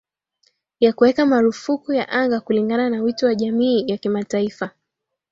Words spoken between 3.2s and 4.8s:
wa jamii ya kimataifa